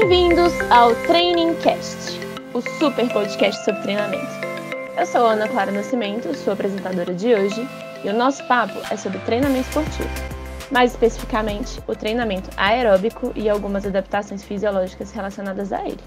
[0.00, 2.20] Bem-vindos ao Training Cast,
[2.54, 4.30] o super podcast sobre treinamento.
[4.96, 7.68] Eu sou Ana Clara Nascimento, sua apresentadora de hoje,
[8.04, 10.08] e o nosso papo é sobre treinamento esportivo,
[10.70, 16.00] mais especificamente o treinamento aeróbico e algumas adaptações fisiológicas relacionadas a ele.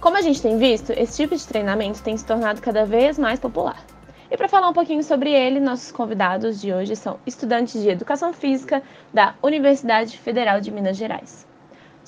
[0.00, 3.40] Como a gente tem visto, esse tipo de treinamento tem se tornado cada vez mais
[3.40, 3.84] popular.
[4.30, 8.32] E para falar um pouquinho sobre ele, nossos convidados de hoje são estudantes de Educação
[8.32, 8.80] Física
[9.12, 11.48] da Universidade Federal de Minas Gerais.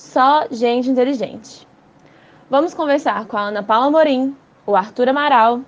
[0.01, 1.65] Só gente inteligente.
[2.49, 5.61] Vamos conversar com a Ana Paula Morim, o Arthur Amaral,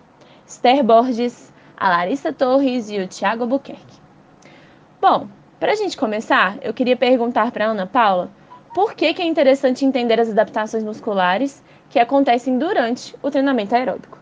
[0.46, 4.02] Esther Borges, a Larissa Torres e o Thiago Albuquerque.
[5.00, 5.28] Bom,
[5.60, 8.32] para a gente começar, eu queria perguntar para Ana Paula
[8.74, 14.18] por que, que é interessante entender as adaptações musculares que acontecem durante o treinamento aeróbico.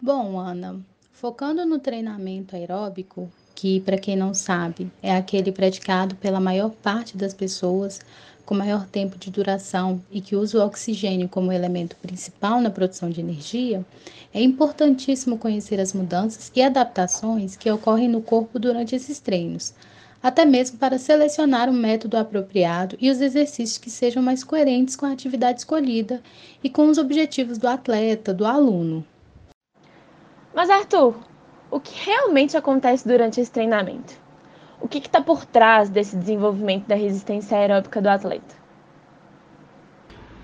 [0.00, 6.38] Bom, Ana, focando no treinamento aeróbico, que para quem não sabe, é aquele praticado pela
[6.38, 8.00] maior parte das pessoas
[8.46, 13.10] com maior tempo de duração e que usa o oxigênio como elemento principal na produção
[13.10, 13.84] de energia,
[14.32, 19.74] é importantíssimo conhecer as mudanças e adaptações que ocorrem no corpo durante esses treinos,
[20.22, 25.06] até mesmo para selecionar o método apropriado e os exercícios que sejam mais coerentes com
[25.06, 26.22] a atividade escolhida
[26.62, 29.04] e com os objetivos do atleta, do aluno.
[30.54, 31.16] Mas, Arthur,
[31.70, 34.25] o que realmente acontece durante esse treinamento?
[34.80, 38.54] O que está por trás desse desenvolvimento da resistência aeróbica do atleta?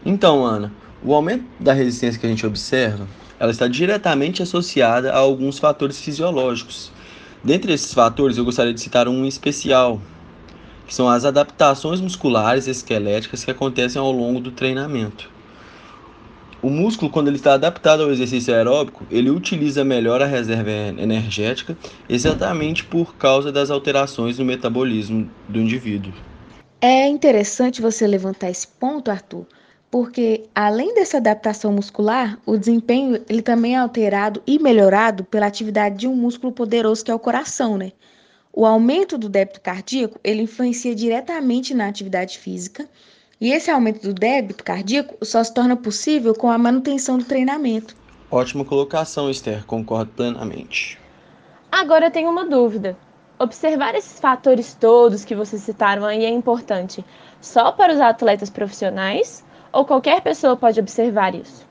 [0.04, 3.06] Então, Ana, o aumento da resistência que a gente observa,
[3.38, 6.92] ela está diretamente associada a alguns fatores fisiológicos,
[7.44, 10.00] Dentre esses fatores, eu gostaria de citar um especial,
[10.86, 15.28] que são as adaptações musculares e esqueléticas que acontecem ao longo do treinamento.
[16.62, 21.76] O músculo, quando ele está adaptado ao exercício aeróbico, ele utiliza melhor a reserva energética
[22.08, 26.12] exatamente por causa das alterações no metabolismo do indivíduo.
[26.80, 29.44] É interessante você levantar esse ponto, Arthur,
[29.90, 35.96] porque além dessa adaptação muscular, o desempenho ele também é alterado e melhorado pela atividade
[35.96, 37.90] de um músculo poderoso que é o coração, né?
[38.52, 42.86] O aumento do débito cardíaco, ele influencia diretamente na atividade física,
[43.42, 47.96] e esse aumento do débito cardíaco só se torna possível com a manutenção do treinamento.
[48.30, 50.96] Ótima colocação, Esther, concordo plenamente.
[51.72, 52.96] Agora eu tenho uma dúvida.
[53.40, 57.04] Observar esses fatores todos que vocês citaram aí é importante
[57.40, 61.66] só para os atletas profissionais ou qualquer pessoa pode observar isso.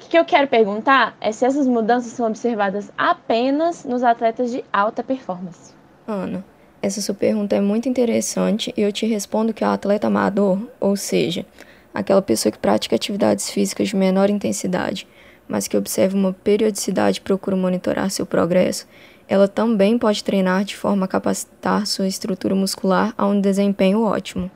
[0.00, 4.64] O que eu quero perguntar é se essas mudanças são observadas apenas nos atletas de
[4.72, 5.74] alta performance.
[6.06, 6.44] Ana,
[6.82, 10.96] essa sua pergunta é muito interessante e eu te respondo que o atleta amador, ou
[10.96, 11.44] seja,
[11.92, 15.06] aquela pessoa que pratica atividades físicas de menor intensidade,
[15.46, 18.86] mas que observa uma periodicidade e procura monitorar seu progresso,
[19.28, 24.50] ela também pode treinar de forma a capacitar sua estrutura muscular a um desempenho ótimo.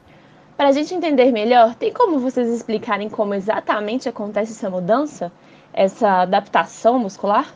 [0.56, 5.30] Para a gente entender melhor, tem como vocês explicarem como exatamente acontece essa mudança,
[5.72, 7.52] essa adaptação muscular?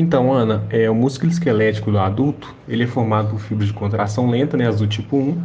[0.00, 4.30] Então, Ana, é, o músculo esquelético do adulto ele é formado por fibras de contração
[4.30, 5.42] lenta, né, as do tipo 1,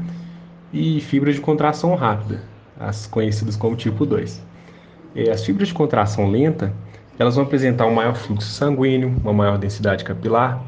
[0.72, 2.42] e fibras de contração rápida,
[2.80, 4.42] as conhecidas como tipo 2.
[5.14, 6.72] É, as fibras de contração lenta
[7.20, 10.64] elas vão apresentar um maior fluxo sanguíneo, uma maior densidade capilar,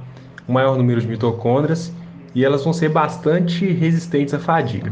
[0.50, 1.90] um maior número de mitocôndrias
[2.36, 4.92] e elas vão ser bastante resistentes à fadiga.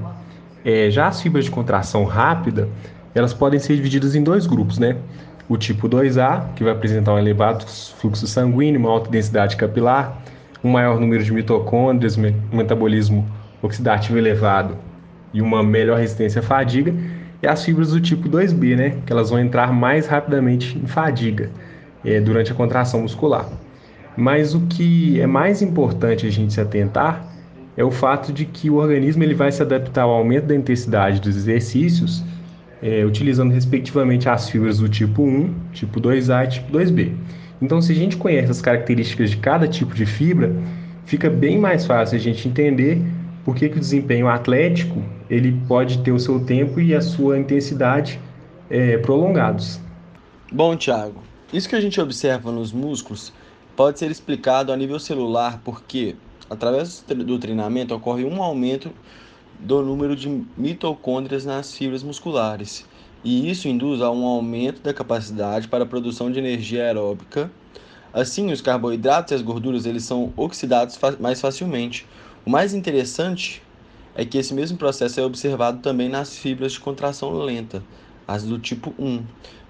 [0.64, 2.70] É, já as fibras de contração rápida,
[3.14, 4.96] elas podem ser divididas em dois grupos, né?
[5.48, 10.22] O tipo 2A, que vai apresentar um elevado fluxo sanguíneo, uma alta densidade capilar,
[10.64, 13.26] um maior número de mitocôndrias, um metabolismo
[13.62, 14.76] oxidativo elevado
[15.34, 16.94] e uma melhor resistência à fadiga,
[17.44, 18.98] e as fibras do tipo 2B, né?
[19.06, 21.52] Que elas vão entrar mais rapidamente em fadiga
[22.04, 23.48] é, durante a contração muscular.
[24.18, 27.28] Mas o que é mais importante a gente se atentar
[27.78, 31.20] é o fato de que o organismo ele vai se adaptar ao aumento da intensidade
[31.20, 32.24] dos exercícios,
[32.82, 37.14] é, utilizando respectivamente as fibras do tipo 1, tipo 2A e tipo 2B.
[37.62, 40.54] Então, se a gente conhece as características de cada tipo de fibra,
[41.06, 43.02] fica bem mais fácil a gente entender
[43.44, 47.38] por que, que o desempenho atlético ele pode ter o seu tempo e a sua
[47.38, 48.20] intensidade
[48.70, 49.80] é, prolongados.
[50.52, 51.24] Bom, Thiago,
[51.54, 53.32] isso que a gente observa nos músculos
[53.76, 56.16] pode ser explicado a nível celular porque
[56.50, 58.92] Através do treinamento ocorre um aumento
[59.60, 62.86] do número de mitocôndrias nas fibras musculares,
[63.24, 67.52] e isso induz a um aumento da capacidade para a produção de energia aeróbica.
[68.14, 72.08] Assim, os carboidratos e as gorduras eles são oxidados mais facilmente.
[72.46, 73.62] O mais interessante
[74.14, 77.84] é que esse mesmo processo é observado também nas fibras de contração lenta,
[78.28, 79.24] as do tipo 1,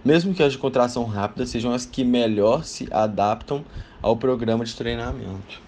[0.03, 3.65] mesmo que as de contração rápida sejam as que melhor se adaptam
[4.01, 5.64] ao programa de treinamento.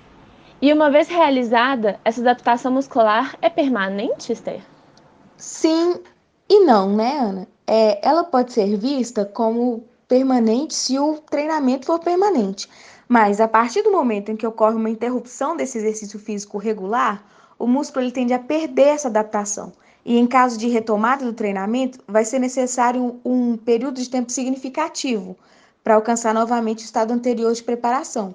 [0.60, 4.62] E uma vez realizada, essa adaptação muscular é permanente, Esther?
[5.38, 6.00] Sim
[6.50, 7.48] e não, né, Ana?
[7.68, 12.68] É, ela pode ser vista como permanente se o treinamento for permanente.
[13.08, 17.24] Mas a partir do momento em que ocorre uma interrupção desse exercício físico regular,
[17.60, 19.74] o músculo ele tende a perder essa adaptação.
[20.04, 24.32] E em caso de retomada do treinamento, vai ser necessário um, um período de tempo
[24.32, 25.38] significativo
[25.84, 28.34] para alcançar novamente o estado anterior de preparação.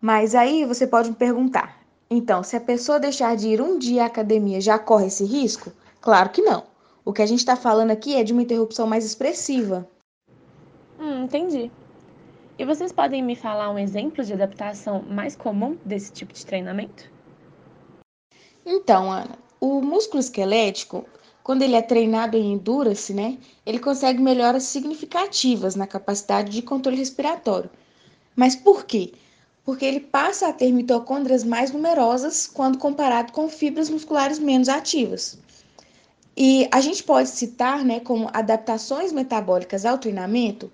[0.00, 4.04] Mas aí você pode me perguntar: então, se a pessoa deixar de ir um dia
[4.04, 5.72] à academia, já corre esse risco?
[6.00, 6.64] Claro que não.
[7.04, 9.88] O que a gente está falando aqui é de uma interrupção mais expressiva.
[10.98, 11.70] Hum, entendi.
[12.58, 17.10] E vocês podem me falar um exemplo de adaptação mais comum desse tipo de treinamento?
[18.64, 21.04] Então, Ana, o músculo esquelético,
[21.42, 26.96] quando ele é treinado em endurance, né, ele consegue melhoras significativas na capacidade de controle
[26.96, 27.70] respiratório.
[28.34, 29.12] Mas por quê?
[29.66, 35.38] Porque ele passa a ter mitocôndrias mais numerosas quando comparado com fibras musculares menos ativas.
[36.36, 40.70] E a gente pode citar, né, como adaptações metabólicas ao treinamento,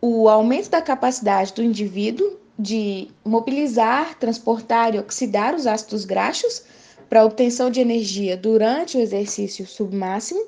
[0.00, 6.64] o aumento da capacidade do indivíduo de mobilizar, transportar e oxidar os ácidos graxos
[7.08, 10.44] para obtenção de energia durante o exercício submáximo,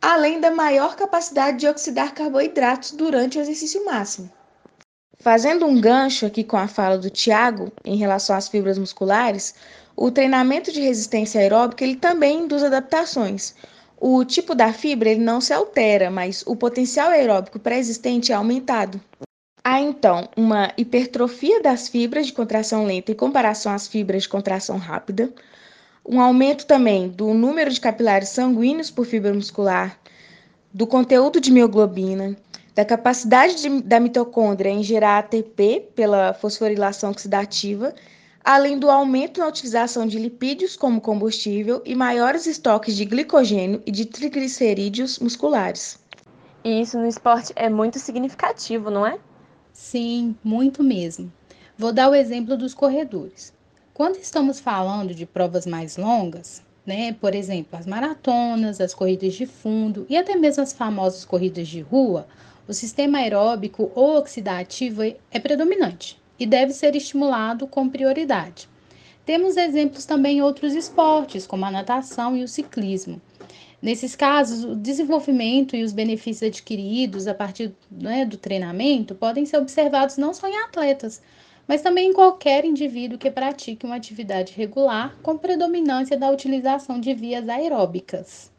[0.00, 4.30] além da maior capacidade de oxidar carboidratos durante o exercício máximo.
[5.22, 9.54] Fazendo um gancho aqui com a fala do Tiago em relação às fibras musculares,
[9.94, 13.54] o treinamento de resistência aeróbica ele também induz adaptações,
[14.00, 19.00] o tipo da fibra ele não se altera, mas o potencial aeróbico pré-existente é aumentado.
[19.62, 24.76] Há então uma hipertrofia das fibras de contração lenta em comparação às fibras de contração
[24.76, 25.32] rápida,
[26.04, 29.96] um aumento também do número de capilares sanguíneos por fibra muscular,
[30.74, 32.36] do conteúdo de mioglobina,
[32.74, 37.94] da capacidade de, da mitocôndria em gerar ATP pela fosforilação oxidativa
[38.44, 43.90] além do aumento na utilização de lipídios como combustível e maiores estoques de glicogênio e
[43.90, 45.98] de triglicerídeos musculares.
[46.64, 49.18] E isso no esporte é muito significativo, não é?
[49.72, 51.32] Sim, muito mesmo.
[51.78, 53.52] Vou dar o exemplo dos corredores.
[53.94, 59.46] Quando estamos falando de provas mais longas, né, por exemplo, as maratonas, as corridas de
[59.46, 62.26] fundo e até mesmo as famosas corridas de rua,
[62.68, 68.68] o sistema aeróbico ou oxidativo é predominante e deve ser estimulado com prioridade.
[69.24, 73.20] Temos exemplos também em outros esportes, como a natação e o ciclismo.
[73.80, 79.56] Nesses casos, o desenvolvimento e os benefícios adquiridos a partir né, do treinamento podem ser
[79.56, 81.20] observados não só em atletas,
[81.66, 87.12] mas também em qualquer indivíduo que pratique uma atividade regular com predominância da utilização de
[87.12, 88.51] vias aeróbicas.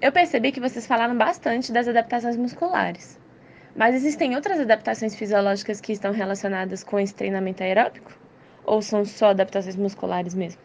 [0.00, 3.18] Eu percebi que vocês falaram bastante das adaptações musculares.
[3.74, 8.12] Mas existem outras adaptações fisiológicas que estão relacionadas com esse treinamento aeróbico?
[8.64, 10.60] Ou são só adaptações musculares mesmo?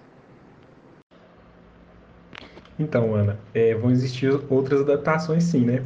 [2.77, 5.83] Então, Ana, é, vão existir outras adaptações sim, né?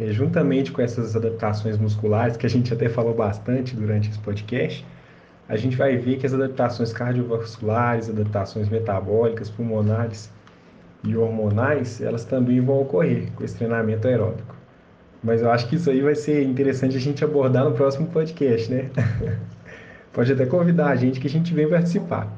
[0.00, 4.84] É, juntamente com essas adaptações musculares, que a gente até falou bastante durante esse podcast,
[5.48, 10.30] a gente vai ver que as adaptações cardiovasculares, adaptações metabólicas, pulmonares
[11.04, 14.54] e hormonais, elas também vão ocorrer com esse treinamento aeróbico.
[15.22, 18.70] Mas eu acho que isso aí vai ser interessante a gente abordar no próximo podcast,
[18.72, 18.90] né?
[20.12, 22.28] Pode até convidar a gente que a gente vem participar.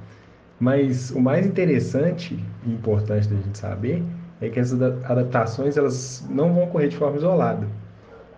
[0.61, 4.03] Mas o mais interessante e importante da gente saber
[4.41, 7.67] é que essas adaptações elas não vão ocorrer de forma isolada.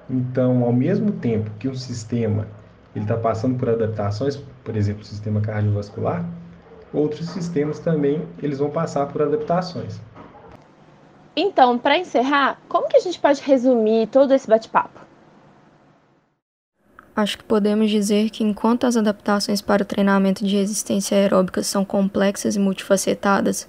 [0.09, 2.47] Então, ao mesmo tempo que um sistema
[2.95, 6.25] ele está passando por adaptações, por exemplo, o sistema cardiovascular,
[6.93, 10.01] outros sistemas também eles vão passar por adaptações.
[11.39, 14.99] Então, para encerrar, como que a gente pode resumir todo esse bate-papo?
[17.15, 21.85] Acho que podemos dizer que enquanto as adaptações para o treinamento de resistência aeróbica são
[21.85, 23.69] complexas e multifacetadas,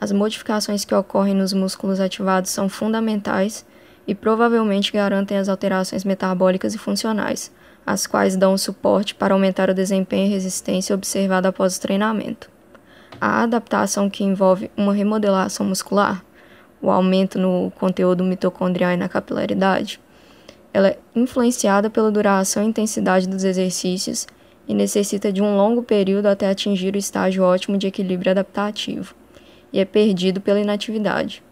[0.00, 3.66] as modificações que ocorrem nos músculos ativados são fundamentais
[4.06, 7.52] e provavelmente garantem as alterações metabólicas e funcionais,
[7.84, 12.48] as quais dão suporte para aumentar o desempenho e resistência observada após o treinamento.
[13.20, 16.24] A adaptação que envolve uma remodelação muscular
[16.82, 20.00] o aumento no conteúdo mitocondrial e na capilaridade,
[20.72, 24.26] ela é influenciada pela duração e intensidade dos exercícios
[24.68, 29.14] e necessita de um longo período até atingir o estágio ótimo de equilíbrio adaptativo,
[29.72, 31.42] e é perdido pela inatividade.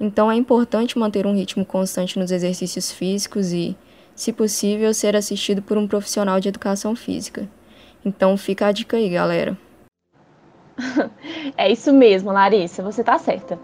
[0.00, 3.76] Então é importante manter um ritmo constante nos exercícios físicos e,
[4.14, 7.48] se possível, ser assistido por um profissional de educação física.
[8.04, 9.56] Então fica a dica aí, galera.
[11.56, 13.58] é isso mesmo, Larissa, você tá certa.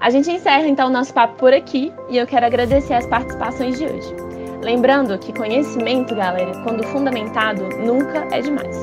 [0.00, 3.78] A gente encerra então o nosso papo por aqui e eu quero agradecer as participações
[3.78, 4.14] de hoje.
[4.62, 8.76] Lembrando que conhecimento, galera, quando fundamentado, nunca é demais.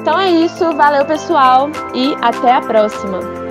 [0.00, 3.47] Então é isso, valeu pessoal e até a próxima!